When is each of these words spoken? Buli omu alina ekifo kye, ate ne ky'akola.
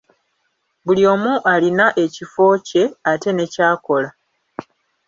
Buli 0.85 1.03
omu 1.13 1.31
alina 1.53 1.85
ekifo 2.03 2.45
kye, 2.67 2.83
ate 3.11 3.29
ne 3.33 3.45
ky'akola. 3.53 4.09